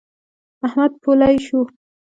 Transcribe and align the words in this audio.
احمد 0.65 0.91
پولۍ 1.03 1.35
شو. 1.45 1.59